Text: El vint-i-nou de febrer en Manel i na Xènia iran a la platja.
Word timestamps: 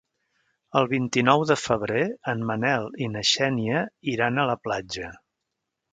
El 0.79 0.87
vint-i-nou 0.93 1.43
de 1.51 1.57
febrer 1.65 2.01
en 2.33 2.41
Manel 2.53 2.89
i 3.09 3.13
na 3.17 3.25
Xènia 3.35 3.85
iran 4.17 4.41
a 4.45 4.51
la 4.55 4.61
platja. 4.65 5.17